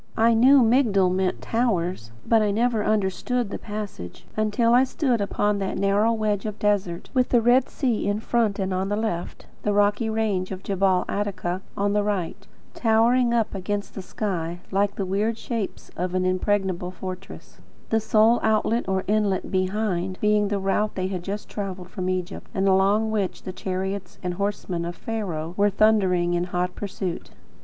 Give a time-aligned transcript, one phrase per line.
[0.17, 5.59] I knew Migdol meant "towers," but I never understood the passage, until I stood upon
[5.59, 9.45] that narrow wedge of desert, with the Red Sea in front and on the left;
[9.61, 14.95] the rocky range of Gebel Attaka on the right, towering up against the sky, like
[14.95, 17.59] the weird shapes of an impregnable fortress;
[17.91, 22.49] the sole outlet or inlet behind, being the route they had just travelled from Egypt,
[22.55, 27.29] and along which the chariots and horsemen of Pharaoh were then thundering in hot pursuit.